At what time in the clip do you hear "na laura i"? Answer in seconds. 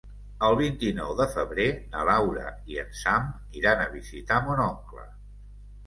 1.93-2.81